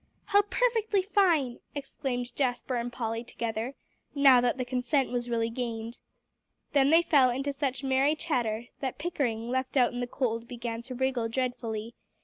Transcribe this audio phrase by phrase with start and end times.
[0.25, 3.75] "How perfectly fine!" exclaimed Jasper and Polly together,
[4.15, 5.99] now that the consent was really gained.
[6.73, 10.47] Then they fell into such a merry chatter that Pickering, left out in the cold,
[10.47, 11.93] began to wriggle dreadfully.